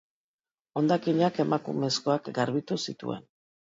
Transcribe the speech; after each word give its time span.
Hondakinak 0.79 1.37
emakumezkoak 1.45 2.33
garbitu 2.39 2.79
zituen. 2.89 3.29